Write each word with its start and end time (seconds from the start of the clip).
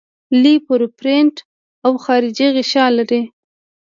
لیپوپروټین 0.41 1.27
او 1.85 1.91
خارجي 2.03 2.47
غشا 2.55 2.85
لري. 2.97 3.21